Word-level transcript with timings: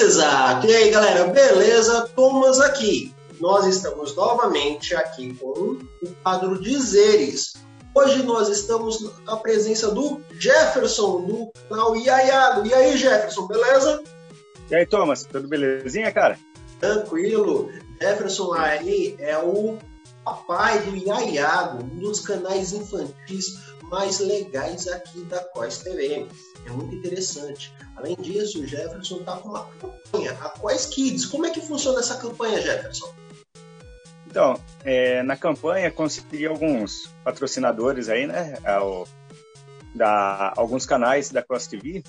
Exata! 0.00 0.66
E 0.66 0.74
aí, 0.74 0.90
galera, 0.90 1.24
beleza? 1.26 2.08
Thomas 2.16 2.60
aqui. 2.60 3.14
Nós 3.40 3.66
estamos 3.66 4.14
novamente 4.16 4.94
aqui 4.94 5.34
com 5.34 5.50
o 5.50 6.08
quadro 6.22 6.60
Dizeres. 6.60 7.54
Hoje 7.94 8.22
nós 8.22 8.48
estamos 8.48 9.12
na 9.26 9.36
presença 9.36 9.90
do 9.90 10.20
Jefferson, 10.38 11.22
do 11.22 11.52
canal 11.68 11.94
Iaiado. 11.94 12.66
E 12.66 12.72
aí, 12.72 12.96
Jefferson, 12.96 13.46
beleza? 13.46 14.02
E 14.70 14.74
aí, 14.74 14.86
Thomas, 14.86 15.24
tudo 15.24 15.46
belezinha, 15.46 16.10
cara? 16.10 16.38
Tranquilo. 16.80 17.68
Jefferson 18.00 18.54
aí 18.54 19.14
é 19.18 19.36
o 19.38 19.76
papai 20.24 20.78
do 20.80 20.96
Iaiado, 20.96 21.84
um 21.84 21.98
dos 21.98 22.20
canais 22.20 22.72
infantis 22.72 23.58
mais 23.90 24.20
legais 24.20 24.88
aqui 24.88 25.20
da 25.24 25.40
Quais 25.40 25.78
TV. 25.78 26.26
É 26.66 26.70
muito 26.70 26.94
interessante. 26.94 27.74
Além 27.96 28.16
disso, 28.16 28.62
o 28.62 28.66
Jefferson 28.66 29.16
está 29.16 29.36
com 29.36 29.48
uma 29.48 29.66
campanha, 29.66 30.32
a 30.32 30.48
Quais 30.50 30.86
Kids. 30.86 31.26
Como 31.26 31.46
é 31.46 31.50
que 31.50 31.60
funciona 31.60 32.00
essa 32.00 32.16
campanha, 32.16 32.60
Jefferson? 32.60 33.12
Então, 34.26 34.58
é, 34.84 35.22
na 35.22 35.36
campanha 35.36 35.90
consegui 35.90 36.46
alguns 36.46 37.10
patrocinadores 37.22 38.08
aí, 38.08 38.26
né? 38.26 38.56
Ao, 38.64 39.06
da, 39.94 40.54
alguns 40.56 40.86
canais 40.86 41.30
da 41.30 41.42
Cross 41.42 41.66
TV 41.66 42.02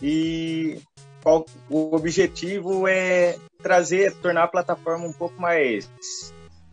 e 0.00 0.80
qual, 1.22 1.44
o 1.68 1.96
objetivo 1.96 2.86
é 2.86 3.36
trazer, 3.62 4.14
tornar 4.16 4.44
a 4.44 4.48
plataforma 4.48 5.06
um 5.06 5.12
pouco 5.12 5.40
mais 5.40 5.88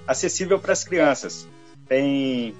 acessível 0.05 0.59
para 0.59 0.73
as 0.73 0.83
crianças. 0.83 1.47
Tem 1.87 2.53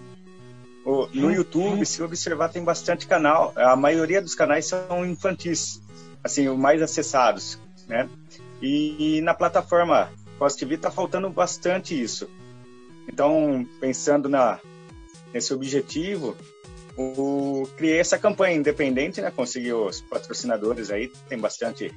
no. 0.86 1.32
YouTube, 1.32 1.86
se 1.86 2.02
observar, 2.02 2.50
tem 2.50 2.64
bastante 2.64 3.08
canal. 3.08 3.54
A 3.56 3.76
maioria 3.76 4.22
dos 4.22 4.36
canais 4.36 4.66
são 4.66 5.06
infantis, 5.06 5.82
assim, 6.24 6.48
os 6.50 6.58
mais 6.58 6.82
acessados, 6.82 7.60
né? 7.88 8.10
E, 8.62 9.18
e 9.18 9.22
na 9.22 9.34
plataforma 9.34 10.12
Post 10.38 10.60
TV 10.60 10.76
está 10.76 10.90
faltando 10.90 11.30
bastante 11.30 12.00
isso. 12.00 12.30
Então, 13.08 13.68
pensando 13.80 14.28
na, 14.28 14.60
nesse 15.34 15.54
objetivo, 15.54 16.36
o, 16.98 17.68
criei 17.78 18.00
essa 18.00 18.18
campanha 18.18 18.56
independente, 18.56 19.22
né? 19.22 19.32
Consegui 19.32 19.74
os 19.74 20.02
patrocinadores 20.02 20.90
aí, 20.90 21.12
tem 21.30 21.38
bastante 21.38 21.94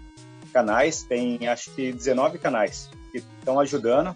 canais, 0.52 1.02
tem 1.02 1.48
acho 1.48 1.70
que 1.70 1.92
19 1.92 2.38
canais 2.38 2.88
que 3.10 3.18
estão 3.18 3.58
ajudando 3.58 4.14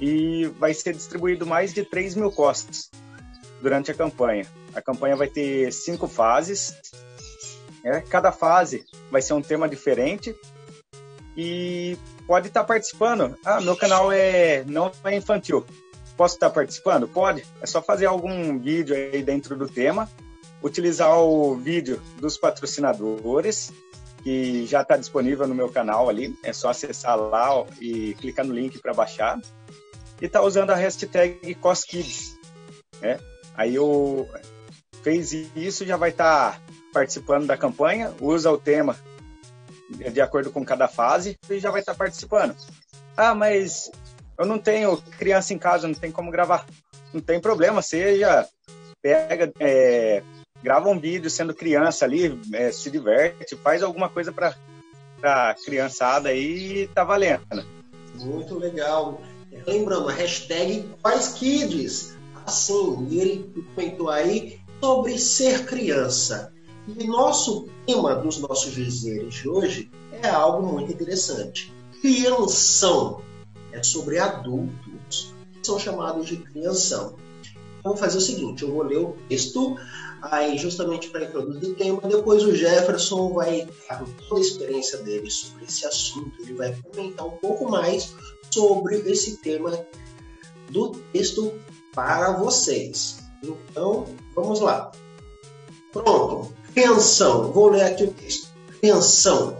e 0.00 0.46
vai 0.58 0.74
ser 0.74 0.94
distribuído 0.94 1.46
mais 1.46 1.72
de 1.72 1.84
3 1.84 2.14
mil 2.14 2.30
costas 2.30 2.90
durante 3.60 3.90
a 3.90 3.94
campanha. 3.94 4.46
A 4.74 4.80
campanha 4.80 5.16
vai 5.16 5.28
ter 5.28 5.72
cinco 5.72 6.06
fases. 6.06 6.74
Né? 7.82 8.02
Cada 8.08 8.32
fase 8.32 8.84
vai 9.10 9.22
ser 9.22 9.32
um 9.34 9.42
tema 9.42 9.68
diferente 9.68 10.34
e 11.36 11.96
pode 12.26 12.48
estar 12.48 12.64
participando. 12.64 13.36
Ah, 13.44 13.60
meu 13.60 13.76
canal 13.76 14.12
é 14.12 14.64
não 14.64 14.90
é 15.04 15.16
infantil. 15.16 15.64
Posso 16.16 16.34
estar 16.34 16.50
participando? 16.50 17.08
Pode. 17.08 17.44
É 17.62 17.66
só 17.66 17.80
fazer 17.80 18.06
algum 18.06 18.58
vídeo 18.58 18.94
aí 18.94 19.22
dentro 19.22 19.56
do 19.56 19.66
tema, 19.66 20.08
utilizar 20.62 21.18
o 21.18 21.56
vídeo 21.56 22.00
dos 22.18 22.36
patrocinadores 22.36 23.72
que 24.22 24.66
já 24.66 24.82
está 24.82 24.98
disponível 24.98 25.48
no 25.48 25.54
meu 25.54 25.70
canal 25.70 26.08
ali. 26.08 26.36
É 26.42 26.52
só 26.52 26.68
acessar 26.68 27.16
lá 27.16 27.64
e 27.80 28.14
clicar 28.14 28.44
no 28.44 28.54
link 28.54 28.78
para 28.78 28.92
baixar. 28.92 29.40
E 30.20 30.28
tá 30.28 30.42
usando 30.42 30.70
a 30.70 30.74
hashtag 30.74 31.54
CosKids. 31.54 32.38
Né? 33.00 33.18
Aí 33.54 33.78
o 33.78 34.26
fez 35.02 35.32
isso 35.32 35.86
já 35.86 35.96
vai 35.96 36.10
estar 36.10 36.52
tá 36.52 36.60
participando 36.92 37.46
da 37.46 37.56
campanha, 37.56 38.12
usa 38.20 38.50
o 38.50 38.58
tema 38.58 38.96
de 39.90 40.20
acordo 40.20 40.50
com 40.50 40.64
cada 40.64 40.86
fase 40.86 41.36
e 41.48 41.58
já 41.58 41.70
vai 41.70 41.80
estar 41.80 41.92
tá 41.92 41.98
participando. 41.98 42.54
Ah, 43.16 43.34
mas 43.34 43.90
eu 44.38 44.46
não 44.46 44.58
tenho 44.58 44.96
criança 45.18 45.52
em 45.52 45.58
casa, 45.58 45.88
não 45.88 45.94
tem 45.94 46.12
como 46.12 46.30
gravar. 46.30 46.66
Não 47.12 47.20
tem 47.20 47.40
problema, 47.40 47.82
seja 47.82 48.46
pega, 49.02 49.52
é, 49.58 50.22
grava 50.62 50.88
um 50.88 50.98
vídeo 50.98 51.30
sendo 51.30 51.54
criança 51.54 52.04
ali, 52.04 52.38
é, 52.52 52.70
se 52.70 52.90
diverte, 52.90 53.56
faz 53.56 53.82
alguma 53.82 54.08
coisa 54.08 54.32
para 54.32 54.54
a 55.22 55.54
criançada 55.54 56.28
aí 56.28 56.82
e 56.82 56.86
tá 56.88 57.02
valendo. 57.02 57.42
Muito 58.14 58.58
legal. 58.58 59.20
Lembrando, 59.66 60.08
a 60.08 60.12
assim, 62.46 63.06
e 63.10 63.20
ele 63.20 63.64
comentou 63.74 64.08
aí 64.08 64.60
sobre 64.80 65.18
ser 65.18 65.66
criança. 65.66 66.52
E 66.88 67.06
nosso 67.06 67.68
tema 67.86 68.14
dos 68.16 68.38
nossos 68.38 68.72
dizeres 68.72 69.34
de 69.34 69.48
hoje 69.48 69.90
é 70.22 70.28
algo 70.28 70.66
muito 70.66 70.92
interessante. 70.92 71.72
Crianção 72.00 73.22
é 73.72 73.82
sobre 73.82 74.18
adultos 74.18 75.34
que 75.52 75.66
são 75.66 75.78
chamados 75.78 76.26
de 76.26 76.38
crianção. 76.38 77.16
Então, 77.78 77.92
vou 77.92 77.96
fazer 77.96 78.18
o 78.18 78.20
seguinte: 78.20 78.62
eu 78.62 78.72
vou 78.72 78.82
ler 78.82 78.98
o 78.98 79.16
texto 79.28 79.76
aí 80.22 80.58
justamente 80.58 81.08
para 81.08 81.24
introduzir 81.24 81.70
o 81.70 81.74
tema. 81.74 82.00
Depois 82.02 82.42
o 82.42 82.54
Jefferson 82.54 83.32
vai 83.32 83.66
dar 83.88 84.04
toda 84.28 84.40
a 84.40 84.44
experiência 84.44 84.98
dele 84.98 85.30
sobre 85.30 85.64
esse 85.64 85.86
assunto. 85.86 86.32
Ele 86.40 86.54
vai 86.54 86.74
comentar 86.74 87.26
um 87.26 87.36
pouco 87.38 87.70
mais 87.70 88.14
sobre 88.50 88.96
esse 89.10 89.38
tema 89.38 89.78
do 90.70 90.90
texto 91.12 91.52
para 91.94 92.32
vocês. 92.32 93.18
Então, 93.42 94.06
vamos 94.34 94.60
lá. 94.60 94.90
Pronto. 95.92 96.52
Pensão. 96.74 97.52
Vou 97.52 97.70
ler 97.70 97.84
aqui 97.84 98.04
o 98.04 98.12
texto. 98.12 98.48
Pensão. 98.80 99.58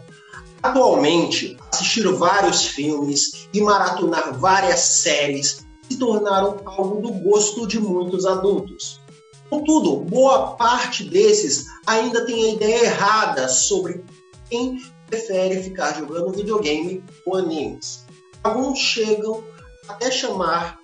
Atualmente, 0.62 1.56
assistir 1.72 2.06
vários 2.12 2.66
filmes 2.66 3.48
e 3.52 3.60
maratonar 3.60 4.38
várias 4.38 4.80
séries 4.80 5.64
se 5.88 5.96
tornaram 5.96 6.60
algo 6.64 7.00
do 7.00 7.12
gosto 7.12 7.66
de 7.66 7.80
muitos 7.80 8.26
adultos. 8.26 9.00
Contudo, 9.48 9.96
boa 9.96 10.52
parte 10.54 11.02
desses 11.02 11.66
ainda 11.86 12.24
tem 12.24 12.44
a 12.44 12.54
ideia 12.54 12.84
errada 12.84 13.48
sobre 13.48 14.04
quem 14.48 14.80
prefere 15.08 15.62
ficar 15.62 15.98
jogando 15.98 16.32
videogame 16.32 17.02
ou 17.26 17.36
animes. 17.36 18.06
Alguns 18.44 18.78
chegam 18.78 19.42
até 19.88 20.10
chamar 20.10 20.79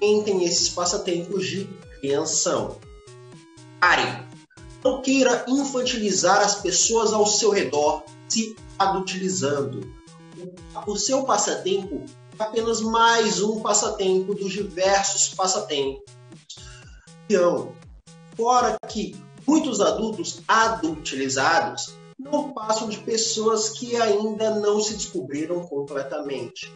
quem 0.00 0.22
tem 0.22 0.44
esses 0.44 0.68
passatempos 0.68 1.46
de 1.46 1.68
crianção. 2.00 2.78
Pare. 3.80 4.24
Não 4.82 5.00
queira 5.00 5.46
infantilizar 5.48 6.42
as 6.42 6.56
pessoas 6.56 7.12
ao 7.12 7.26
seu 7.26 7.50
redor 7.50 8.02
se 8.28 8.54
adultilizando. 8.78 9.90
O 10.86 10.96
seu 10.96 11.24
passatempo 11.24 12.04
é 12.38 12.42
apenas 12.42 12.80
mais 12.80 13.40
um 13.42 13.60
passatempo 13.60 14.34
dos 14.34 14.52
diversos 14.52 15.32
passatempos. 15.34 16.04
Então, 17.24 17.72
fora 18.36 18.76
que 18.88 19.16
muitos 19.46 19.80
adultos 19.80 20.42
adultilizados 20.46 21.94
não 22.18 22.52
passam 22.52 22.88
de 22.88 22.98
pessoas 22.98 23.70
que 23.70 23.96
ainda 23.96 24.50
não 24.50 24.80
se 24.80 24.94
descobriram 24.94 25.66
completamente. 25.66 26.72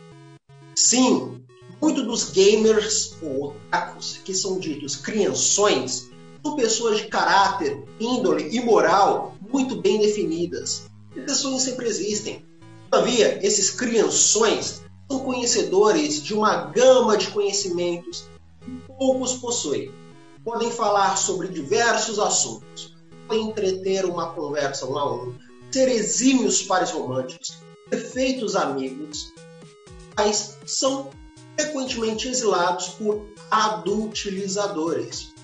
Sim, 0.74 1.44
Muitos 1.80 2.04
dos 2.04 2.30
gamers 2.30 3.16
ou 3.22 3.48
otakus, 3.48 4.18
que 4.24 4.34
são 4.34 4.58
ditos 4.58 4.96
crianções, 4.96 6.10
são 6.42 6.56
pessoas 6.56 6.98
de 6.98 7.06
caráter, 7.06 7.84
índole 8.00 8.48
e 8.50 8.60
moral 8.60 9.36
muito 9.48 9.80
bem 9.80 10.00
definidas. 10.00 10.84
Exceções 11.14 11.62
sempre 11.62 11.86
existem. 11.86 12.44
Todavia, 12.90 13.44
esses 13.46 13.70
crianções 13.70 14.82
são 15.10 15.20
conhecedores 15.20 16.22
de 16.22 16.34
uma 16.34 16.66
gama 16.66 17.16
de 17.16 17.28
conhecimentos 17.28 18.26
que 18.60 18.70
poucos 18.98 19.34
possuem. 19.34 19.90
Podem 20.44 20.70
falar 20.70 21.16
sobre 21.16 21.48
diversos 21.48 22.18
assuntos, 22.18 22.96
podem 23.26 23.48
entreter 23.48 24.04
uma 24.04 24.32
conversa 24.32 24.86
um 24.86 24.96
a 24.96 25.14
um, 25.14 25.34
ser 25.70 25.88
exímios 25.88 26.62
pares 26.62 26.90
românticos, 26.90 27.58
perfeitos 27.90 28.56
amigos, 28.56 29.32
mas 30.16 30.56
são 30.64 31.10
frequentemente 31.58 32.28
exilados 32.28 32.90
por 32.90 33.26
adultilizadores, 33.50 35.34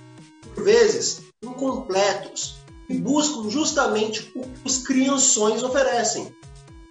por 0.55 0.63
vezes 0.63 1.23
incompletos, 1.43 2.57
e 2.89 2.99
buscam 2.99 3.51
justamente 3.51 4.31
o 4.37 4.43
que 4.43 4.61
os 4.65 4.79
crianções 4.79 5.63
oferecem, 5.63 6.35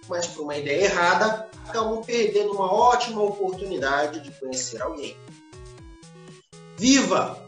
mas 0.08 0.26
por 0.26 0.42
uma 0.42 0.56
ideia 0.56 0.84
errada 0.84 1.48
acabam 1.66 2.02
perdendo 2.02 2.52
uma 2.52 2.70
ótima 2.70 3.22
oportunidade 3.22 4.20
de 4.20 4.30
conhecer 4.38 4.82
alguém. 4.82 5.16
Viva! 6.76 7.42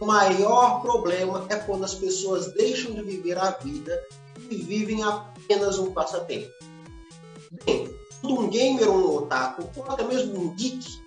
O 0.00 0.04
maior 0.04 0.82
problema 0.82 1.46
é 1.48 1.54
quando 1.54 1.84
as 1.84 1.94
pessoas 1.94 2.52
deixam 2.54 2.92
de 2.92 3.02
viver 3.02 3.38
a 3.38 3.52
vida 3.52 4.02
e 4.50 4.56
vivem 4.56 5.00
apenas 5.04 5.78
um 5.78 5.92
passatempo. 5.92 6.50
Bem, 7.64 7.88
um 8.24 8.50
gamer 8.50 8.88
ou 8.88 8.96
um 8.96 9.16
otaku, 9.18 9.62
ou 9.76 9.84
até 9.88 10.02
mesmo 10.02 10.40
um 10.40 10.54
geek, 10.56 11.01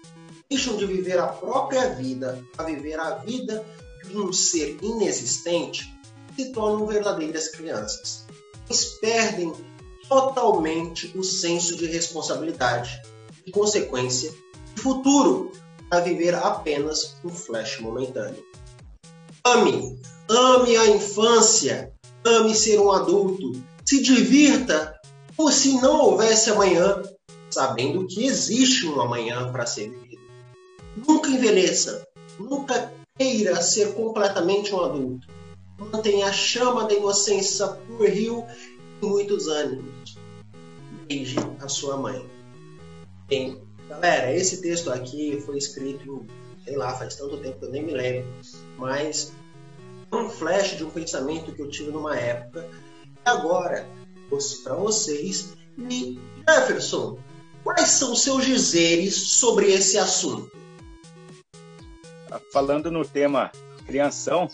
deixam 0.56 0.78
de 0.78 0.86
viver 0.86 1.20
a 1.20 1.28
própria 1.28 1.90
vida 1.96 2.42
para 2.56 2.68
viver 2.68 2.98
a 2.98 3.16
vida 3.16 3.66
de 4.06 4.18
um 4.18 4.32
ser 4.32 4.78
inexistente, 4.82 5.94
se 6.34 6.54
tornam 6.54 6.88
verdadeiras 6.88 7.50
crianças. 7.50 8.26
Eles 8.70 8.86
perdem 9.02 9.54
totalmente 10.08 11.12
o 11.18 11.24
senso 11.24 11.76
de 11.76 11.88
responsabilidade 11.88 13.02
e 13.46 13.52
consequência 13.52 14.34
de 14.74 14.82
futuro 14.82 15.52
a 15.92 16.00
viver 16.00 16.34
apenas 16.34 17.18
um 17.26 17.30
flash 17.30 17.82
momentâneo. 17.82 18.44
Ame, 19.44 20.00
ame 20.30 20.78
a 20.78 20.88
infância, 20.88 21.92
ame 22.24 22.56
ser 22.56 22.80
um 22.80 22.94
adulto, 22.94 23.52
se 23.84 24.02
divirta 24.02 24.98
como 25.36 25.52
se 25.52 25.74
não 25.82 26.00
houvesse 26.00 26.50
amanhã, 26.50 27.04
sabendo 27.52 28.08
que 28.08 28.26
existe 28.26 28.88
um 28.88 29.02
amanhã 29.02 29.52
para 29.52 29.66
ser 29.66 29.90
vivido. 29.90 30.25
Nunca 30.96 31.30
envelheça, 31.30 32.08
nunca 32.40 32.92
queira 33.18 33.62
ser 33.62 33.94
completamente 33.94 34.74
um 34.74 34.82
adulto. 34.82 35.28
Mantenha 35.78 36.28
a 36.28 36.34
chama 36.34 36.86
da 36.86 36.94
inocência 36.94 37.68
por 37.68 38.08
rio 38.08 38.46
em 39.02 39.06
muitos 39.06 39.48
ânimos. 39.48 40.18
Beije 41.08 41.38
a 41.60 41.68
sua 41.68 41.98
mãe. 41.98 42.26
Bem, 43.28 43.62
galera, 43.90 44.34
esse 44.34 44.62
texto 44.62 44.90
aqui 44.92 45.42
foi 45.46 45.58
escrito, 45.58 46.26
sei 46.64 46.78
lá, 46.78 46.94
faz 46.96 47.16
tanto 47.16 47.38
tempo 47.38 47.60
que 47.60 47.66
eu 47.66 47.72
nem 47.72 47.84
me 47.84 47.94
lembro, 47.94 48.28
mas 48.78 49.34
um 50.12 50.30
flash 50.30 50.78
de 50.78 50.84
um 50.84 50.90
pensamento 50.90 51.52
que 51.52 51.62
eu 51.62 51.70
tive 51.70 51.92
numa 51.92 52.16
época. 52.16 52.68
E 53.04 53.30
agora, 53.30 53.88
para 54.64 54.76
vocês, 54.76 55.54
e 55.78 56.20
Jefferson, 56.48 57.18
quais 57.64 57.90
são 57.90 58.16
seus 58.16 58.46
dizeres 58.46 59.16
sobre 59.16 59.72
esse 59.72 59.98
assunto? 59.98 60.52
Falando 62.52 62.92
no 62.92 63.06
tema 63.06 63.52
criação, 63.86 64.50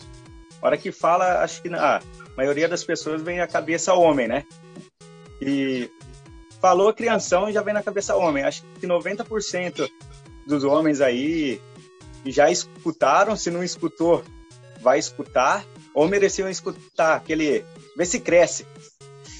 a 0.60 0.66
hora 0.66 0.78
que 0.78 0.92
fala, 0.92 1.42
acho 1.42 1.62
que 1.62 1.68
na 1.68 2.00
maioria 2.36 2.68
das 2.68 2.84
pessoas 2.84 3.22
vem 3.22 3.40
à 3.40 3.46
cabeça 3.46 3.94
homem, 3.94 4.28
né? 4.28 4.44
E 5.40 5.90
falou 6.60 6.94
criação 6.94 7.48
e 7.48 7.52
já 7.52 7.62
vem 7.62 7.74
na 7.74 7.82
cabeça 7.82 8.14
homem. 8.14 8.44
Acho 8.44 8.62
que 8.80 8.86
90% 8.86 9.90
dos 10.46 10.62
homens 10.62 11.00
aí 11.00 11.60
já 12.26 12.50
escutaram, 12.50 13.36
se 13.36 13.50
não 13.50 13.64
escutou, 13.64 14.22
vai 14.80 14.98
escutar, 14.98 15.64
ou 15.92 16.06
mereciam 16.08 16.48
escutar 16.48 17.16
aquele. 17.16 17.64
Vê 17.96 18.04
se 18.06 18.20
cresce. 18.20 18.64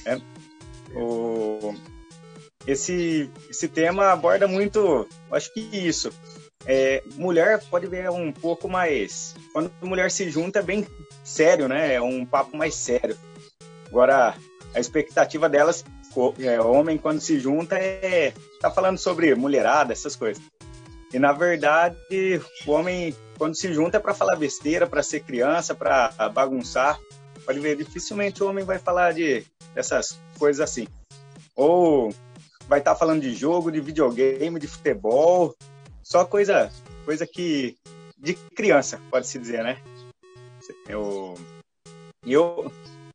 Né? 0.05 0.21
O, 0.95 1.75
esse, 2.67 3.31
esse 3.49 3.69
tema 3.69 4.11
aborda 4.11 4.47
muito, 4.47 5.07
acho 5.31 5.53
que 5.55 5.61
isso, 5.61 6.13
é, 6.67 7.03
mulher 7.17 7.63
pode 7.71 7.87
ver 7.87 8.11
um 8.11 8.33
pouco 8.33 8.69
mais. 8.69 9.35
Quando 9.53 9.73
mulher 9.83 10.11
se 10.11 10.31
junta 10.31 10.61
é 10.61 10.63
bem 10.63 10.87
sério, 11.25 11.69
né? 11.69 11.95
É 11.95 12.01
um 12.01 12.25
papo 12.25 12.57
mais 12.57 12.75
sério. 12.75 13.17
Agora, 13.87 14.35
a 14.75 14.81
expectativa 14.81 15.49
delas, 15.49 15.85
é, 16.41 16.61
homem, 16.61 16.99
quando 16.99 17.21
se 17.21 17.39
junta, 17.39 17.77
é. 17.77 18.33
tá 18.61 18.71
falando 18.71 18.99
sobre 18.99 19.35
mulherada, 19.35 19.93
essas 19.93 20.17
coisas. 20.17 20.43
E 21.13 21.19
na 21.19 21.33
verdade, 21.33 21.97
o 22.67 22.71
homem, 22.71 23.15
quando 23.37 23.55
se 23.55 23.73
junta, 23.73 23.99
é 23.99 24.01
para 24.01 24.15
falar 24.15 24.37
besteira, 24.37 24.87
para 24.87 25.03
ser 25.03 25.21
criança, 25.21 25.75
para 25.75 26.11
bagunçar. 26.33 26.99
Pode 27.45 27.59
ver, 27.59 27.77
dificilmente 27.77 28.43
o 28.43 28.49
homem 28.49 28.65
vai 28.65 28.79
falar 28.79 29.13
de 29.13 29.45
dessas 29.75 30.19
coisas 30.39 30.61
assim. 30.61 30.87
Ou 31.55 32.15
vai 32.67 32.79
estar 32.79 32.93
tá 32.93 32.99
falando 32.99 33.21
de 33.21 33.35
jogo, 33.35 33.71
de 33.71 33.81
videogame, 33.81 34.59
de 34.59 34.67
futebol, 34.67 35.55
só 36.03 36.25
coisa, 36.25 36.71
coisa 37.05 37.27
que 37.27 37.77
de 38.19 38.35
criança, 38.35 39.01
pode 39.11 39.27
se 39.27 39.39
dizer, 39.39 39.63
né? 39.63 39.79
Eu, 40.89 41.35
eu 42.25 42.73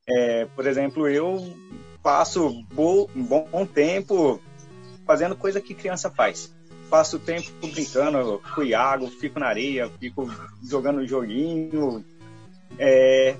é, 0.07 0.45
por 0.55 0.65
exemplo, 0.65 1.07
eu 1.07 1.53
passo 2.01 2.63
bo, 2.73 3.09
um 3.15 3.23
bom 3.23 3.65
tempo 3.65 4.41
fazendo 5.05 5.35
coisa 5.35 5.61
que 5.61 5.73
criança 5.73 6.09
faz. 6.09 6.53
Passo 6.89 7.19
tempo 7.19 7.51
brincando 7.61 8.41
com 8.55 8.63
Iago, 8.63 9.07
fico 9.09 9.39
na 9.39 9.47
areia, 9.47 9.89
fico 9.99 10.29
jogando 10.63 11.05
joguinho. 11.05 12.05
É, 12.79 13.35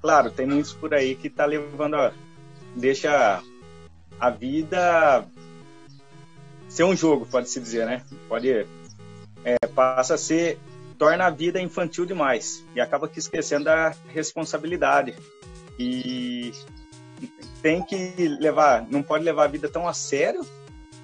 claro, 0.00 0.30
tem 0.30 0.46
muitos 0.46 0.72
por 0.72 0.94
aí 0.94 1.16
que 1.16 1.28
tá 1.28 1.44
levando 1.44 1.94
a, 1.94 2.12
deixa 2.76 3.42
a 4.20 4.30
vida 4.30 5.26
ser 6.68 6.84
um 6.84 6.96
jogo, 6.96 7.26
pode 7.26 7.48
se 7.48 7.60
dizer, 7.60 7.86
né? 7.86 8.02
Pode 8.28 8.66
é, 9.44 9.56
passa 9.74 10.14
a 10.14 10.18
ser 10.18 10.58
torna 10.98 11.26
a 11.26 11.30
vida 11.30 11.60
infantil 11.60 12.04
demais 12.04 12.64
e 12.74 12.80
acaba 12.80 13.08
que 13.08 13.20
esquecendo 13.20 13.66
da 13.66 13.94
responsabilidade 14.08 15.14
e 15.78 16.52
tem 17.62 17.82
que 17.82 18.12
levar, 18.40 18.86
não 18.90 19.02
pode 19.02 19.24
levar 19.24 19.44
a 19.44 19.48
vida 19.48 19.68
tão 19.68 19.86
a 19.86 19.94
sério, 19.94 20.44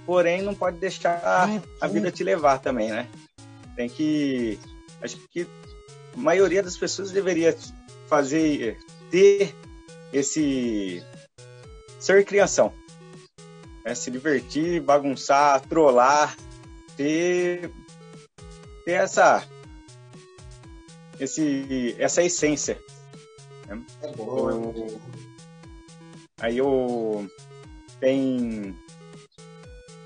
porém 0.04 0.42
não 0.42 0.54
pode 0.54 0.78
deixar 0.78 1.48
a 1.80 1.86
vida 1.86 2.10
te 2.10 2.24
levar 2.24 2.58
também, 2.58 2.90
né? 2.90 3.08
Tem 3.76 3.88
que, 3.88 4.58
acho 5.00 5.16
que 5.28 5.46
a 6.14 6.20
maioria 6.20 6.62
das 6.62 6.76
pessoas 6.76 7.10
deveria 7.10 7.56
fazer 8.08 8.78
ter 9.10 9.54
esse 10.12 11.02
ser 11.98 12.24
criação, 12.24 12.72
né? 13.84 13.94
se 13.94 14.10
divertir, 14.10 14.80
bagunçar, 14.80 15.60
trollar, 15.62 16.36
ter, 16.96 17.70
ter 18.84 18.92
essa, 18.92 19.46
esse, 21.20 21.94
essa 21.98 22.22
essência. 22.22 22.80
Né? 23.66 23.82
É 24.02 24.12
bom. 24.12 24.98
aí 26.40 26.58
eu 26.58 27.28
tem 28.00 28.76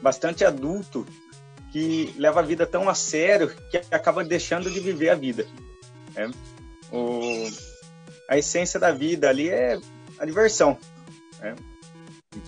bastante 0.00 0.44
adulto 0.44 1.06
que 1.72 2.14
leva 2.16 2.40
a 2.40 2.42
vida 2.42 2.66
tão 2.66 2.88
a 2.88 2.94
sério 2.94 3.54
que 3.70 3.76
acaba 3.90 4.24
deixando 4.24 4.70
de 4.70 4.80
viver 4.80 5.10
a 5.10 5.14
vida. 5.14 5.46
Né? 6.14 6.30
O, 6.90 7.46
a 8.28 8.38
essência 8.38 8.80
da 8.80 8.90
vida 8.90 9.28
ali 9.28 9.50
é 9.50 9.78
a 10.18 10.24
diversão. 10.24 10.78
Né? 11.40 11.54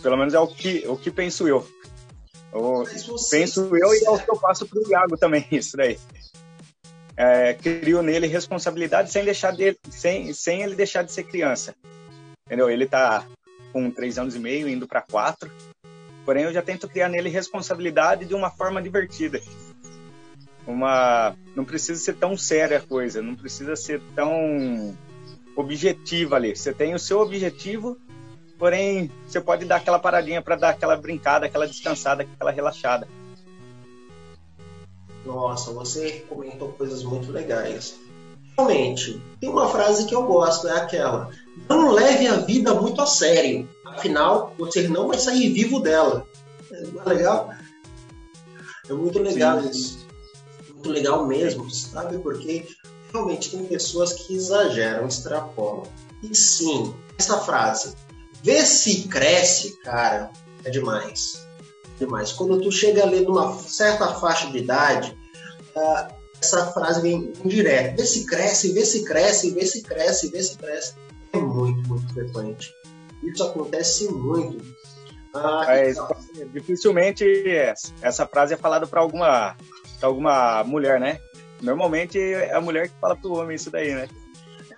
Pelo 0.03 0.17
menos 0.17 0.35
é 0.35 0.39
o 0.39 0.47
que, 0.47 0.85
o 0.89 0.97
que 0.97 1.11
penso 1.11 1.47
eu. 1.47 1.67
eu 2.53 2.85
penso 3.31 3.77
eu 3.77 3.95
e 3.95 4.05
é 4.05 4.11
o 4.11 4.19
que 4.19 4.31
eu 4.31 4.39
passo 4.39 4.67
para 4.67 4.79
o 4.79 4.91
Iago 4.91 5.17
também, 5.17 5.47
isso 5.53 5.77
daí. 5.77 5.99
É, 7.17 7.53
crio 7.55 8.03
nele 8.03 8.27
responsabilidade 8.27 9.13
sem 9.13 9.25
deixar 9.25 9.53
de, 9.53 9.77
sem, 9.91 10.33
sem 10.33 10.63
ele 10.63 10.75
deixar 10.75 11.03
de 11.03 11.13
ser 11.13 11.25
criança. 11.25 11.75
Entendeu? 12.47 12.71
Ele 12.71 12.85
está 12.85 13.27
com 13.73 13.91
três 13.91 14.19
anos 14.19 14.35
e 14.35 14.39
meio, 14.39 14.69
indo 14.69 14.89
para 14.89 15.03
quatro. 15.03 15.51
Porém, 16.25 16.45
eu 16.45 16.53
já 16.53 16.63
tento 16.63 16.89
criar 16.89 17.09
nele 17.09 17.29
responsabilidade 17.29 18.25
de 18.25 18.35
uma 18.35 18.51
forma 18.51 18.81
divertida. 18.81 19.41
Uma, 20.67 21.35
não 21.55 21.65
precisa 21.65 22.01
ser 22.01 22.15
tão 22.15 22.37
séria 22.37 22.79
a 22.79 22.81
coisa, 22.81 23.21
não 23.21 23.35
precisa 23.35 23.77
ser 23.77 24.01
tão 24.15 24.97
objetiva 25.57 26.37
ali. 26.37 26.57
Você 26.57 26.73
tem 26.73 26.95
o 26.95 26.99
seu 26.99 27.21
objetivo 27.21 27.99
Porém, 28.61 29.11
você 29.27 29.41
pode 29.41 29.65
dar 29.65 29.77
aquela 29.77 29.99
paradinha 29.99 30.43
para 30.43 30.55
dar 30.55 30.69
aquela 30.69 30.95
brincada, 30.95 31.47
aquela 31.47 31.67
descansada, 31.67 32.25
aquela 32.25 32.51
relaxada. 32.51 33.09
Nossa, 35.25 35.73
você 35.73 36.27
comentou 36.29 36.69
coisas 36.69 37.03
muito 37.03 37.33
legais. 37.33 37.99
Realmente, 38.59 39.19
tem 39.41 39.49
uma 39.49 39.67
frase 39.71 40.05
que 40.05 40.15
eu 40.15 40.25
gosto, 40.27 40.69
é 40.69 40.77
aquela: 40.77 41.31
não 41.71 41.91
leve 41.91 42.27
a 42.27 42.37
vida 42.37 42.75
muito 42.75 43.01
a 43.01 43.07
sério, 43.07 43.67
afinal, 43.87 44.55
você 44.59 44.87
não 44.89 45.09
vai 45.09 45.19
sair 45.19 45.51
vivo 45.55 45.81
dela. 45.81 46.27
É 46.71 47.09
legal? 47.09 47.51
É 48.87 48.93
muito 48.93 49.19
legal 49.21 49.63
Sim. 49.63 49.71
isso. 49.71 50.07
Muito 50.69 50.91
legal 50.91 51.27
mesmo, 51.27 51.71
sabe? 51.71 52.19
Porque 52.19 52.69
realmente 53.11 53.51
tem 53.51 53.65
pessoas 53.65 54.13
que 54.13 54.35
exageram, 54.35 55.07
extrapolam. 55.07 55.85
E 56.23 56.35
sim, 56.35 56.95
essa 57.19 57.39
frase, 57.39 57.95
Ver 58.43 58.65
se 58.65 59.09
cresce, 59.09 59.79
cara, 59.83 60.31
é 60.65 60.71
demais. 60.71 61.47
Demais. 61.99 62.33
Quando 62.33 62.61
tu 62.61 62.73
chega 62.73 63.03
ali 63.03 63.21
numa 63.21 63.53
certa 63.59 64.15
faixa 64.15 64.51
de 64.51 64.59
idade, 64.59 65.17
uh, 65.77 66.15
essa 66.41 66.73
frase 66.73 67.03
vem 67.03 67.33
direto. 67.45 67.97
Vê 67.97 68.07
se 68.07 68.25
cresce, 68.25 68.73
vê 68.73 68.85
se 68.85 69.05
cresce, 69.05 69.51
vê 69.51 69.67
se 69.67 69.83
cresce, 69.83 70.31
vê 70.31 70.43
se 70.43 70.57
cresce. 70.57 70.95
É 71.33 71.39
muito, 71.39 71.87
muito 71.89 72.13
frequente. 72.15 72.75
Isso 73.23 73.45
acontece 73.45 74.11
muito. 74.11 74.65
Ah, 75.35 75.65
é, 75.69 75.91
então... 75.91 76.09
Dificilmente 76.53 77.25
essa 78.01 78.27
frase 78.27 78.55
é 78.55 78.57
falada 78.57 78.87
para 78.87 79.01
alguma, 79.01 79.57
alguma 80.03 80.65
mulher, 80.65 80.99
né? 80.99 81.21
Normalmente 81.61 82.19
é 82.19 82.55
a 82.55 82.61
mulher 82.61 82.89
que 82.89 82.95
fala 83.01 83.15
pro 83.15 83.35
homem 83.35 83.55
isso 83.55 83.71
daí, 83.71 83.95
né? 83.95 84.09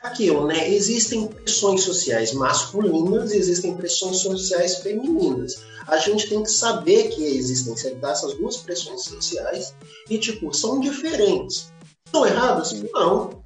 Aquilo, 0.03 0.47
né? 0.47 0.69
Existem 0.69 1.27
pressões 1.27 1.83
sociais 1.83 2.33
masculinas 2.33 3.33
e 3.33 3.39
existem 3.39 3.77
pressões 3.77 4.19
sociais 4.19 4.79
femininas. 4.79 5.63
A 5.87 5.97
gente 5.97 6.29
tem 6.29 6.43
que 6.43 6.51
saber 6.51 7.09
que 7.09 7.25
existem 7.25 7.75
essas 8.03 8.35
duas 8.35 8.57
pressões 8.59 9.03
sociais 9.05 9.75
e, 10.11 10.19
tipo, 10.19 10.53
são 10.53 10.81
diferentes. 10.81 11.73
São 12.11 12.27
erradas? 12.27 12.73
Não. 12.93 13.43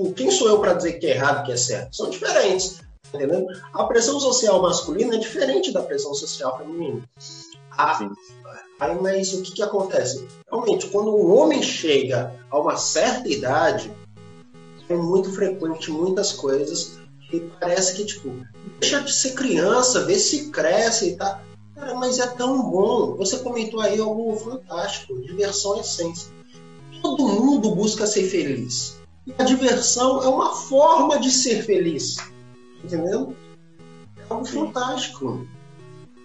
Tipo, 0.00 0.12
quem 0.14 0.30
sou 0.30 0.48
eu 0.48 0.60
para 0.60 0.74
dizer 0.74 0.94
que 0.94 1.06
é 1.06 1.10
errado 1.10 1.44
que 1.44 1.52
é 1.52 1.56
certo? 1.56 1.94
São 1.96 2.10
diferentes. 2.10 2.80
Entendeu? 3.12 3.46
A 3.72 3.84
pressão 3.84 4.20
social 4.20 4.62
masculina 4.62 5.16
é 5.16 5.18
diferente 5.18 5.72
da 5.72 5.82
pressão 5.82 6.14
social 6.14 6.56
feminina. 6.56 7.02
A, 7.72 7.98
aí, 8.78 8.94
mas 9.00 9.32
o 9.34 9.42
que, 9.42 9.52
que 9.52 9.62
acontece? 9.62 10.26
Realmente, 10.48 10.86
quando 10.88 11.14
um 11.14 11.36
homem 11.36 11.62
chega 11.62 12.34
a 12.50 12.58
uma 12.58 12.76
certa 12.76 13.28
idade, 13.28 13.92
é 14.92 14.96
muito 14.96 15.30
frequente 15.32 15.90
muitas 15.90 16.32
coisas 16.32 16.98
que 17.30 17.40
parece 17.60 17.94
que, 17.94 18.04
tipo, 18.04 18.34
deixa 18.80 19.00
de 19.00 19.12
ser 19.12 19.34
criança, 19.34 20.04
vê 20.04 20.18
se 20.18 20.50
cresce 20.50 21.10
e 21.10 21.16
tá. 21.16 21.40
Cara, 21.76 21.94
mas 21.94 22.18
é 22.18 22.26
tão 22.26 22.68
bom. 22.68 23.16
Você 23.16 23.38
comentou 23.38 23.80
aí 23.80 24.00
algo 24.00 24.36
fantástico, 24.36 25.20
diversão 25.22 25.76
é 25.76 25.80
essência. 25.80 26.28
Todo 27.00 27.28
mundo 27.28 27.74
busca 27.74 28.06
ser 28.06 28.24
feliz. 28.24 28.98
E 29.26 29.32
a 29.38 29.44
diversão 29.44 30.22
é 30.22 30.28
uma 30.28 30.54
forma 30.54 31.20
de 31.20 31.30
ser 31.30 31.62
feliz. 31.62 32.16
Entendeu? 32.82 33.34
É 34.18 34.22
algo 34.28 34.44
fantástico. 34.44 35.46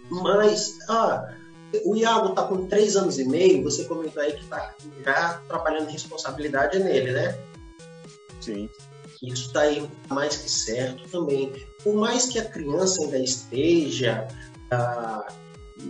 Mas, 0.10 0.79
ah, 0.89 1.29
o 1.86 1.95
Iago 1.95 2.29
está 2.29 2.43
com 2.43 2.65
três 2.67 2.95
anos 2.95 3.19
e 3.19 3.25
meio, 3.25 3.63
você 3.63 3.84
comentou 3.86 4.22
aí 4.22 4.34
que 4.34 4.43
está 4.43 4.74
já 5.03 5.41
trabalhando 5.48 5.89
responsabilidade 5.89 6.79
nele, 6.79 7.12
né? 7.12 7.38
Sim. 8.42 8.70
Isso 9.24 9.48
está 9.48 9.62
aí 9.62 9.89
mais 10.10 10.38
que 10.38 10.50
certo 10.50 11.08
também. 11.10 11.51
Por 11.84 11.96
mais 11.96 12.25
que 12.25 12.39
a 12.39 12.46
criança 12.46 13.01
ainda 13.01 13.18
esteja 13.20 14.27
ah, 14.72 15.27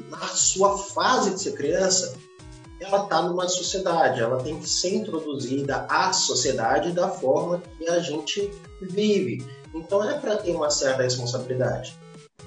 na 0.09 0.27
sua 0.27 0.77
fase 0.77 1.31
de 1.31 1.41
ser 1.41 1.53
criança, 1.53 2.17
ela 2.79 3.03
está 3.03 3.21
numa 3.21 3.47
sociedade, 3.47 4.21
ela 4.21 4.41
tem 4.43 4.59
que 4.59 4.69
ser 4.69 4.95
introduzida 4.95 5.85
à 5.89 6.11
sociedade 6.13 6.91
da 6.91 7.09
forma 7.09 7.61
que 7.77 7.87
a 7.87 7.99
gente 7.99 8.51
vive. 8.81 9.45
Então 9.73 10.03
é 10.07 10.17
para 10.17 10.37
ter 10.37 10.55
uma 10.55 10.69
certa 10.69 11.03
responsabilidade. 11.03 11.97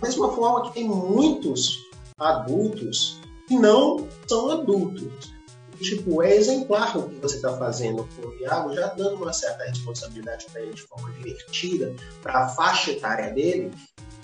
Da 0.01 0.07
mesma 0.07 0.33
forma 0.33 0.69
que 0.69 0.75
tem 0.75 0.89
muitos 0.89 1.79
adultos 2.19 3.19
que 3.47 3.55
não 3.55 4.07
são 4.27 4.51
adultos. 4.51 5.33
Tipo, 5.81 6.23
é 6.23 6.35
exemplar 6.35 6.97
o 6.99 7.09
que 7.09 7.17
você 7.17 7.37
está 7.37 7.57
fazendo 7.57 8.09
com 8.17 8.29
o 8.29 8.35
Iago, 8.41 8.75
já 8.75 8.89
dando 8.89 9.23
uma 9.23 9.33
certa 9.33 9.65
responsabilidade 9.65 10.47
para 10.51 10.61
ele 10.63 10.75
de 10.75 10.83
forma 10.83 11.11
divertida, 11.13 11.95
para 12.21 12.47
a 12.47 12.49
faixa 12.49 12.91
etária 12.91 13.33
dele, 13.33 13.73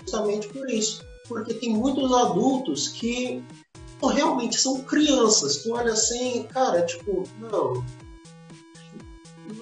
justamente 0.01 0.47
por 0.49 0.69
isso. 0.69 1.05
Porque 1.27 1.53
tem 1.53 1.69
muitos 1.69 2.13
adultos 2.13 2.89
que 2.89 3.43
realmente 4.01 4.59
são 4.59 4.81
crianças. 4.81 5.57
Tu 5.57 5.73
olha 5.73 5.93
assim, 5.93 6.43
cara, 6.43 6.85
tipo, 6.85 7.23
não. 7.39 7.83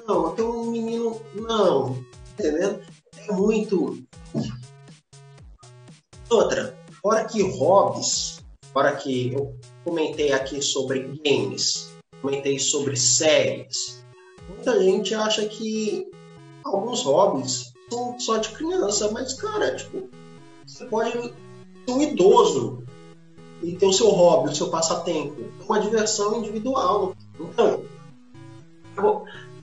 Não, 0.07 0.35
tem 0.35 0.45
um 0.45 0.71
menino. 0.71 1.21
Não. 1.35 2.03
Entendendo? 2.33 2.81
É 3.15 3.31
muito. 3.31 4.03
Outra, 6.29 6.75
fora 7.01 7.25
que 7.25 7.41
hobbies, 7.43 8.39
fora 8.73 8.95
que 8.95 9.35
comentei 9.83 10.31
aqui 10.31 10.61
sobre 10.61 11.19
games, 11.23 11.89
comentei 12.21 12.59
sobre 12.59 12.95
séries, 12.95 14.03
muita 14.49 14.81
gente 14.81 15.13
acha 15.13 15.45
que 15.45 16.07
alguns 16.63 17.03
hobbies 17.03 17.73
são 17.89 18.19
só 18.19 18.37
de 18.37 18.49
criança, 18.49 19.11
mas, 19.11 19.33
cara, 19.33 19.75
tipo, 19.75 20.09
você 20.65 20.85
pode 20.85 21.11
ser 21.11 21.33
um 21.89 22.01
idoso 22.01 22.83
e 23.61 23.75
ter 23.75 23.85
o 23.85 23.93
seu 23.93 24.09
hobby, 24.09 24.49
o 24.49 24.55
seu 24.55 24.69
passatempo, 24.69 25.43
uma 25.67 25.79
diversão 25.79 26.39
individual. 26.39 27.15
Então, 27.39 27.83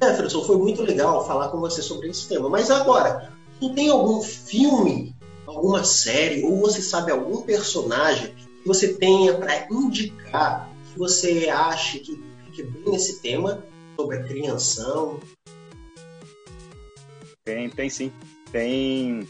Jefferson, 0.03 0.43
foi 0.45 0.57
muito 0.57 0.83
legal 0.83 1.27
falar 1.27 1.49
com 1.49 1.61
você 1.61 1.83
sobre 1.83 2.09
esse 2.09 2.27
tema. 2.27 2.49
Mas 2.49 2.71
agora, 2.71 3.33
tu 3.59 3.75
tem 3.75 3.91
algum 3.91 4.23
filme, 4.23 5.15
alguma 5.47 5.85
série, 5.85 6.45
ou 6.45 6.61
você 6.61 6.81
sabe 6.81 7.12
algum 7.12 7.43
personagem 7.43 8.35
que 8.62 8.69
você 8.69 8.95
tenha 8.95 9.37
para 9.37 9.67
indicar 9.71 10.71
que 10.93 10.99
você 10.99 11.49
acha 11.49 11.99
que 11.99 12.23
fique 12.45 12.62
bem 12.62 12.93
nesse 12.93 13.21
tema 13.21 13.64
sobre 13.97 14.17
a 14.17 14.23
criação? 14.25 15.21
Tem, 17.45 17.71
tem 17.71 17.88
sim. 17.88 18.12
Tem 18.52 19.29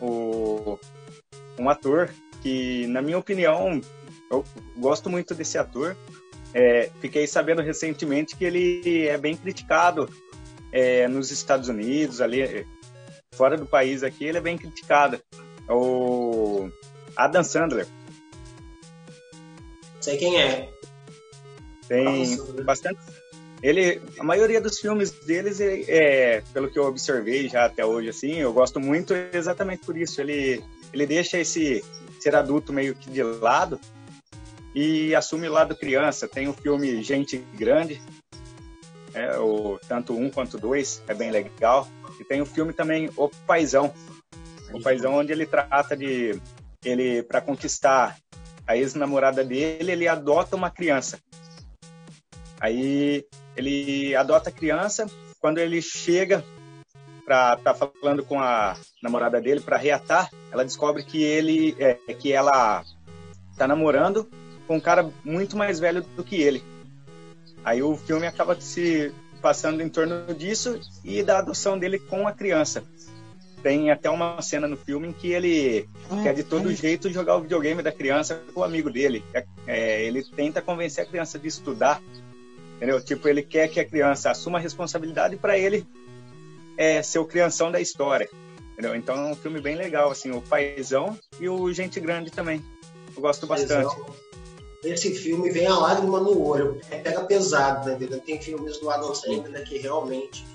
o, 0.00 0.78
um 1.58 1.68
ator 1.68 2.10
que, 2.42 2.86
na 2.86 3.00
minha 3.02 3.18
opinião, 3.18 3.80
eu 4.30 4.44
gosto 4.76 5.10
muito 5.10 5.34
desse 5.34 5.58
ator. 5.58 5.96
É, 6.54 6.90
fiquei 7.00 7.26
sabendo 7.26 7.62
recentemente 7.62 8.36
que 8.36 8.44
ele 8.44 9.06
é 9.06 9.18
bem 9.18 9.36
criticado 9.36 10.08
é, 10.72 11.08
nos 11.08 11.30
Estados 11.30 11.68
Unidos, 11.68 12.20
ali 12.20 12.66
fora 13.34 13.56
do 13.56 13.66
país 13.66 14.02
aqui, 14.02 14.24
ele 14.24 14.38
é 14.38 14.40
bem 14.40 14.56
criticado. 14.56 15.20
É 15.68 15.72
o 15.72 16.70
Adam 17.16 17.44
Sandler. 17.44 17.86
Sei 20.06 20.16
quem 20.18 20.40
é. 20.40 20.68
Tem 21.88 22.36
bastante. 22.62 23.00
Ele, 23.60 24.00
a 24.20 24.22
maioria 24.22 24.60
dos 24.60 24.78
filmes 24.78 25.10
deles, 25.10 25.60
é, 25.60 25.82
é, 25.88 26.42
pelo 26.52 26.70
que 26.70 26.78
eu 26.78 26.84
observei 26.84 27.48
já 27.48 27.64
até 27.64 27.84
hoje, 27.84 28.10
assim, 28.10 28.34
eu 28.36 28.52
gosto 28.52 28.78
muito 28.78 29.12
exatamente 29.32 29.84
por 29.84 29.96
isso. 29.96 30.20
Ele, 30.20 30.62
ele 30.92 31.06
deixa 31.08 31.38
esse 31.38 31.84
ser 32.20 32.36
adulto 32.36 32.72
meio 32.72 32.94
que 32.94 33.10
de 33.10 33.20
lado 33.20 33.80
e 34.72 35.12
assume 35.12 35.48
o 35.48 35.52
lado 35.52 35.74
criança. 35.74 36.28
Tem 36.28 36.46
o 36.46 36.52
filme 36.52 37.02
Gente 37.02 37.38
Grande, 37.58 38.00
é, 39.12 39.36
o, 39.38 39.76
tanto 39.88 40.16
um 40.16 40.30
quanto 40.30 40.56
dois, 40.56 41.02
é 41.08 41.14
bem 41.14 41.32
legal. 41.32 41.88
E 42.20 42.22
tem 42.22 42.40
o 42.40 42.46
filme 42.46 42.72
também 42.72 43.10
O 43.16 43.28
Paizão, 43.44 43.92
o 44.72 44.80
Paizão 44.80 45.14
onde 45.14 45.32
ele 45.32 45.46
trata 45.46 45.96
de 45.96 46.40
ele 46.84 47.24
para 47.24 47.40
conquistar 47.40 48.16
a 48.66 48.76
ex-namorada 48.76 49.44
dele, 49.44 49.92
ele 49.92 50.08
adota 50.08 50.56
uma 50.56 50.70
criança. 50.70 51.18
Aí 52.60 53.24
ele 53.56 54.14
adota 54.14 54.50
a 54.50 54.52
criança, 54.52 55.06
quando 55.40 55.58
ele 55.58 55.80
chega 55.80 56.44
para 57.24 57.56
tá 57.56 57.74
falando 57.74 58.24
com 58.24 58.40
a 58.40 58.76
namorada 59.02 59.40
dele 59.40 59.60
para 59.60 59.76
reatar, 59.76 60.30
ela 60.52 60.64
descobre 60.64 61.02
que 61.02 61.22
ele 61.22 61.76
é, 61.78 61.94
que 62.14 62.32
ela 62.32 62.84
tá 63.56 63.66
namorando 63.66 64.28
com 64.66 64.76
um 64.76 64.80
cara 64.80 65.10
muito 65.24 65.56
mais 65.56 65.80
velho 65.80 66.02
do 66.02 66.22
que 66.22 66.36
ele. 66.36 66.62
Aí 67.64 67.82
o 67.82 67.96
filme 67.96 68.26
acaba 68.26 68.58
se 68.60 69.12
passando 69.42 69.82
em 69.82 69.88
torno 69.88 70.32
disso 70.34 70.80
e 71.04 71.22
da 71.22 71.38
adoção 71.38 71.78
dele 71.78 71.98
com 71.98 72.26
a 72.26 72.32
criança. 72.32 72.84
Tem 73.62 73.90
até 73.90 74.08
uma 74.08 74.40
cena 74.42 74.68
no 74.68 74.76
filme 74.76 75.08
em 75.08 75.12
que 75.12 75.32
ele 75.32 75.88
ah, 76.10 76.22
quer 76.22 76.34
de 76.34 76.44
todo 76.44 76.70
é. 76.70 76.74
jeito 76.74 77.10
jogar 77.10 77.36
o 77.36 77.42
videogame 77.42 77.82
da 77.82 77.90
criança 77.90 78.42
com 78.52 78.60
o 78.60 78.64
amigo 78.64 78.90
dele. 78.90 79.24
É, 79.34 79.44
é, 79.66 80.04
ele 80.04 80.22
tenta 80.22 80.62
convencer 80.62 81.04
a 81.04 81.06
criança 81.06 81.38
de 81.38 81.48
estudar, 81.48 82.00
entendeu? 82.76 83.02
Tipo, 83.02 83.28
ele 83.28 83.42
quer 83.42 83.68
que 83.68 83.80
a 83.80 83.84
criança 83.84 84.30
assuma 84.30 84.58
a 84.58 84.60
responsabilidade 84.60 85.36
para 85.36 85.58
ele 85.58 85.86
é, 86.76 87.02
ser 87.02 87.18
o 87.18 87.24
crianção 87.24 87.72
da 87.72 87.80
história. 87.80 88.28
Entendeu? 88.72 88.94
Então 88.94 89.16
é 89.16 89.32
um 89.32 89.34
filme 89.34 89.58
bem 89.58 89.74
legal, 89.74 90.10
assim, 90.10 90.30
o 90.30 90.42
Paizão 90.42 91.18
e 91.40 91.48
o 91.48 91.72
Gente 91.72 91.98
Grande 91.98 92.30
também. 92.30 92.62
Eu 93.16 93.22
gosto 93.22 93.46
bastante. 93.46 93.96
Esse 94.84 95.14
filme 95.14 95.50
vem 95.50 95.66
a 95.66 95.74
lágrima 95.74 96.20
no 96.20 96.46
olho, 96.46 96.78
é, 96.90 96.98
pega 96.98 97.24
pesado, 97.24 97.90
né? 97.90 97.96
Tem 98.24 98.40
filmes 98.40 98.78
do 98.78 98.90
Adam 98.90 99.14
Sandler 99.14 99.64
que 99.64 99.78
realmente. 99.78 100.46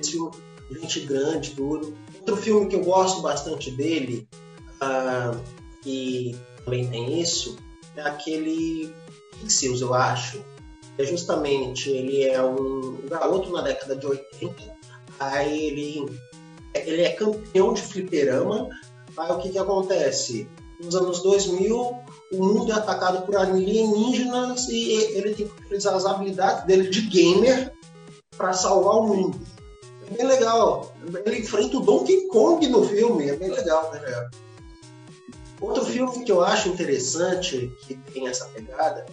Esse 0.00 0.12
filme, 0.12 0.32
Gente 0.70 1.00
Grande, 1.00 1.50
tudo. 1.50 1.94
Outro 2.26 2.42
filme 2.42 2.66
que 2.66 2.74
eu 2.74 2.82
gosto 2.82 3.22
bastante 3.22 3.70
dele, 3.70 4.28
uh, 4.82 5.40
também 6.64 6.88
tem 6.88 7.20
isso, 7.20 7.56
é 7.94 8.02
aquele 8.02 8.92
Pixels, 9.40 9.80
eu 9.80 9.94
acho. 9.94 10.42
É 10.98 11.04
justamente, 11.04 11.88
ele 11.88 12.24
é 12.24 12.42
um 12.42 12.98
garoto 13.08 13.52
na 13.52 13.62
década 13.62 13.94
de 13.94 14.06
80 14.06 14.76
Aí 15.20 15.66
ele, 15.66 16.20
ele 16.74 17.02
é 17.02 17.12
campeão 17.12 17.72
de 17.72 17.82
fliperama. 17.82 18.68
Aí 19.16 19.30
o 19.30 19.38
que, 19.38 19.50
que 19.50 19.58
acontece? 19.58 20.48
Nos 20.82 20.96
anos 20.96 21.22
2000, 21.22 21.76
o 22.32 22.44
mundo 22.44 22.72
é 22.72 22.74
atacado 22.74 23.24
por 23.24 23.36
alienígenas 23.36 24.68
e 24.68 24.92
ele 25.14 25.32
tem 25.32 25.46
que 25.46 25.62
utilizar 25.62 25.94
as 25.94 26.04
habilidades 26.04 26.64
dele 26.64 26.90
de 26.90 27.02
gamer 27.02 27.72
para 28.36 28.52
salvar 28.52 28.96
o 28.96 29.06
mundo. 29.06 29.55
É 30.10 30.14
bem 30.14 30.26
legal. 30.26 30.94
Ele 31.24 31.38
enfrenta 31.38 31.76
o 31.76 31.80
Donkey 31.80 32.28
Kong 32.28 32.66
no 32.68 32.84
filme, 32.84 33.28
é 33.28 33.36
bem 33.36 33.50
legal, 33.50 33.90
né? 33.92 34.30
Outro 35.60 35.84
filme 35.84 36.24
que 36.24 36.30
eu 36.30 36.42
acho 36.42 36.68
interessante, 36.68 37.72
que 37.80 37.94
tem 38.12 38.28
essa 38.28 38.46
pegada, 38.46 39.06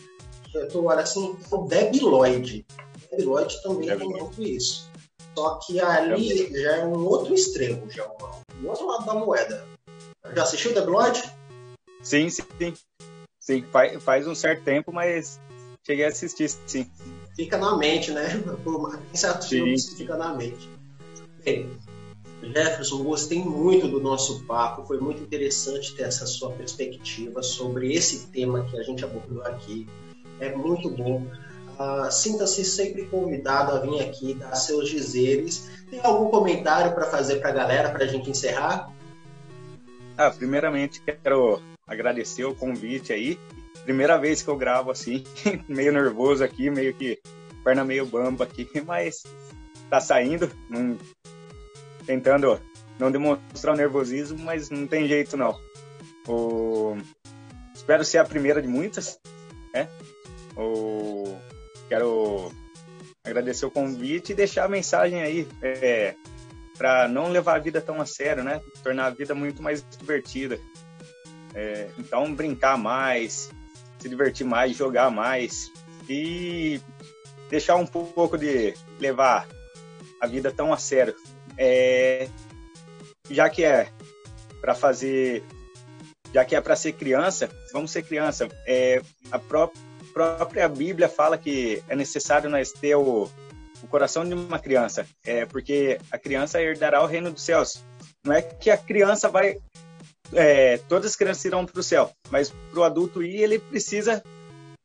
eu 0.53 0.67
tô 0.69 0.89
assim, 0.89 1.35
é 1.51 1.55
o 1.55 1.63
Debi 1.63 1.99
Lloyd. 2.01 2.65
Debi 3.09 3.23
Lloyd 3.23 3.61
também 3.61 3.97
tem 3.97 4.07
muito 4.09 4.43
isso. 4.43 4.91
Só 5.35 5.55
que 5.55 5.79
ali 5.79 6.51
já 6.61 6.77
é 6.77 6.85
um 6.85 7.05
outro 7.05 7.33
extremo, 7.33 7.89
já 7.89 8.05
um 8.61 8.67
outro 8.67 8.85
lado 8.85 9.05
da 9.05 9.15
moeda. 9.15 9.65
Já 10.35 10.43
assistiu 10.43 10.73
The 10.73 10.81
Blood? 10.81 11.23
Sim, 12.01 12.29
sim. 12.29 12.43
Sim, 13.39 13.63
faz, 13.71 14.03
faz 14.03 14.27
um 14.27 14.35
certo 14.35 14.63
tempo, 14.63 14.91
mas 14.93 15.39
cheguei 15.85 16.05
a 16.05 16.09
assistir, 16.09 16.49
sim. 16.67 16.89
Fica 17.35 17.57
na 17.57 17.75
mente, 17.77 18.11
né? 18.11 18.37
Por 18.63 18.99
certos 19.13 19.49
filmes 19.49 19.93
fica 19.93 20.15
na 20.15 20.33
mente. 20.33 20.69
Bem, 21.43 21.69
Jefferson, 22.41 23.03
gostei 23.03 23.39
muito 23.39 23.87
do 23.87 23.99
nosso 23.99 24.43
papo. 24.45 24.85
Foi 24.85 24.99
muito 24.99 25.21
interessante 25.21 25.95
ter 25.95 26.03
essa 26.03 26.25
sua 26.25 26.51
perspectiva 26.51 27.41
sobre 27.43 27.93
esse 27.93 28.27
tema 28.27 28.65
que 28.65 28.77
a 28.77 28.83
gente 28.83 29.03
abordou 29.03 29.41
aqui. 29.43 29.87
É 30.39 30.55
muito 30.55 30.89
bom. 30.89 31.25
Uh, 31.79 32.11
Sinta-se 32.11 32.63
sempre 32.63 33.05
convidado 33.05 33.71
a 33.71 33.79
vir 33.79 34.01
aqui 34.01 34.33
dar 34.35 34.55
seus 34.55 34.89
dizeres. 34.89 35.69
Tem 35.89 35.99
algum 36.03 36.29
comentário 36.29 36.93
para 36.93 37.05
fazer 37.05 37.39
para 37.39 37.49
a 37.49 37.53
galera 37.53 37.89
para 37.89 38.03
a 38.03 38.07
gente 38.07 38.29
encerrar? 38.29 38.91
Ah, 40.17 40.29
primeiramente 40.29 41.01
quero 41.01 41.61
agradecer 41.87 42.45
o 42.45 42.55
convite 42.55 43.11
aí. 43.11 43.39
Primeira 43.83 44.17
vez 44.17 44.41
que 44.41 44.47
eu 44.47 44.55
gravo 44.55 44.91
assim, 44.91 45.23
meio 45.67 45.91
nervoso 45.91 46.43
aqui, 46.43 46.69
meio 46.69 46.93
que 46.93 47.19
perna 47.63 47.83
meio 47.83 48.05
bamba 48.05 48.43
aqui, 48.43 48.69
mas 48.85 49.23
tá 49.89 49.99
saindo, 49.99 50.49
não, 50.69 50.97
tentando 52.05 52.59
não 52.99 53.11
demonstrar 53.11 53.73
o 53.73 53.77
nervosismo, 53.77 54.39
mas 54.39 54.69
não 54.69 54.87
tem 54.87 55.07
jeito 55.07 55.35
não. 55.35 55.59
O, 56.27 56.97
espero 57.73 58.05
ser 58.05 58.19
a 58.19 58.25
primeira 58.25 58.61
de 58.61 58.67
muitas, 58.67 59.19
né? 59.73 59.89
O, 60.55 61.35
quero 61.89 62.51
agradecer 63.23 63.65
o 63.65 63.71
convite 63.71 64.31
e 64.31 64.35
deixar 64.35 64.65
a 64.65 64.69
mensagem 64.69 65.21
aí 65.21 65.47
é, 65.61 66.15
para 66.77 67.07
não 67.07 67.29
levar 67.29 67.55
a 67.55 67.59
vida 67.59 67.81
tão 67.81 68.01
a 68.01 68.05
sério, 68.05 68.43
né? 68.43 68.61
Tornar 68.83 69.07
a 69.07 69.09
vida 69.09 69.33
muito 69.33 69.61
mais 69.61 69.83
divertida. 69.97 70.59
É, 71.53 71.89
então, 71.99 72.33
brincar 72.33 72.77
mais, 72.77 73.49
se 73.99 74.09
divertir 74.09 74.45
mais, 74.45 74.75
jogar 74.75 75.11
mais 75.11 75.71
e 76.09 76.81
deixar 77.49 77.75
um 77.75 77.85
pouco 77.85 78.37
de 78.37 78.73
levar 78.99 79.47
a 80.19 80.27
vida 80.27 80.51
tão 80.51 80.73
a 80.73 80.77
sério. 80.77 81.15
É, 81.57 82.27
já 83.29 83.49
que 83.49 83.63
é 83.63 83.89
para 84.61 84.73
fazer, 84.73 85.43
já 86.33 86.43
que 86.45 86.55
é 86.55 86.61
para 86.61 86.75
ser 86.75 86.93
criança, 86.93 87.49
vamos 87.71 87.91
ser 87.91 88.03
criança. 88.03 88.47
É, 88.65 89.01
a 89.31 89.39
pró 89.39 89.71
própria 90.13 90.69
Bíblia 90.69 91.09
fala 91.09 91.39
que 91.39 91.81
é 91.87 91.95
necessário 91.95 92.47
nós 92.47 92.71
ter 92.71 92.95
o, 92.95 93.27
o 93.81 93.87
coração 93.87 94.23
de 94.23 94.35
uma 94.35 94.59
criança, 94.59 95.07
é 95.25 95.43
porque 95.43 95.99
a 96.11 96.19
criança 96.19 96.61
herdará 96.61 97.01
o 97.01 97.07
reino 97.07 97.31
dos 97.31 97.43
céus. 97.43 97.83
Não 98.23 98.33
é 98.33 98.41
que 98.41 98.69
a 98.69 98.77
criança 98.77 99.27
vai 99.27 99.59
é, 100.31 100.77
todas 100.89 101.11
as 101.11 101.15
crianças 101.15 101.43
irão 101.45 101.65
para 101.65 101.79
o 101.79 101.83
céu, 101.83 102.11
mas 102.29 102.49
para 102.49 102.79
o 102.79 102.83
adulto 102.83 103.23
ir, 103.23 103.41
ele 103.41 103.59
precisa 103.59 104.23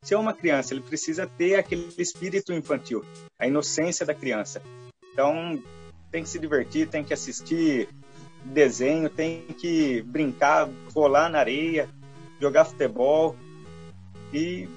ser 0.03 0.17
uma 0.17 0.33
criança, 0.33 0.75
ele 0.75 0.83
precisa 0.83 1.27
ter 1.27 1.57
aquele 1.57 1.93
espírito 1.99 2.53
infantil, 2.53 3.05
a 3.39 3.47
inocência 3.47 4.07
da 4.07 4.15
criança. 4.15 4.63
Então, 5.13 5.63
tem 6.11 6.23
que 6.23 6.29
se 6.29 6.39
divertir, 6.39 6.89
tem 6.89 7.05
que 7.05 7.13
assistir 7.13 7.89
desenho, 8.45 9.11
tem 9.11 9.43
que 9.59 10.03
brincar, 10.03 10.69
rolar 10.95 11.29
na 11.29 11.39
areia, 11.39 11.89
jogar 12.41 12.65
futebol 12.65 13.37
e 14.33 14.69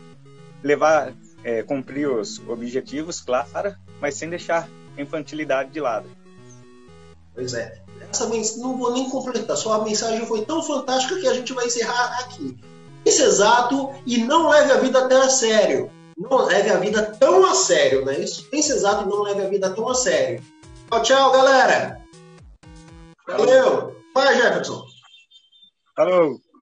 levar, 0.63 1.13
é, 1.43 1.63
cumprir 1.63 2.09
os 2.09 2.39
objetivos, 2.47 3.21
claro, 3.21 3.75
mas 3.99 4.15
sem 4.15 4.29
deixar 4.29 4.67
a 4.97 5.01
infantilidade 5.01 5.71
de 5.71 5.79
lado. 5.79 6.09
Pois 7.33 7.53
é. 7.53 7.81
Essa 8.09 8.27
não 8.57 8.77
vou 8.77 8.91
nem 8.91 9.09
completar, 9.09 9.55
só 9.55 9.73
a 9.73 9.83
mensagem 9.85 10.25
foi 10.25 10.43
tão 10.43 10.61
fantástica 10.61 11.19
que 11.19 11.27
a 11.27 11.33
gente 11.33 11.53
vai 11.53 11.67
encerrar 11.67 12.19
aqui. 12.19 12.57
Pense 13.03 13.21
exato 13.21 13.93
e 14.05 14.17
não 14.17 14.49
leve 14.49 14.71
a 14.71 14.77
vida 14.77 14.99
até 15.05 15.15
a 15.15 15.29
sério. 15.29 15.89
Não 16.17 16.45
leve 16.45 16.69
a 16.69 16.77
vida 16.77 17.03
tão 17.19 17.45
a 17.45 17.55
sério, 17.55 18.05
né? 18.05 18.19
Isso. 18.19 18.47
Pense 18.49 18.71
exato 18.71 19.05
e 19.05 19.09
não 19.09 19.23
leve 19.23 19.41
a 19.41 19.49
vida 19.49 19.69
tão 19.71 19.87
a 19.87 19.95
sério. 19.95 20.43
Tchau, 20.91 21.03
tchau, 21.03 21.31
galera. 21.31 21.97
Valeu. 23.25 23.95
Vai, 24.13 24.35
Jefferson. 24.35 24.83
Falou. 25.95 26.41